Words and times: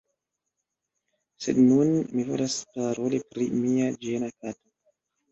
Sed 1.47 1.59
nun, 1.65 1.91
mi 2.13 2.25
volas 2.29 2.55
paroli 2.77 3.19
pri 3.35 3.45
mia 3.59 3.91
ĝena 4.07 4.31
kato. 4.39 4.73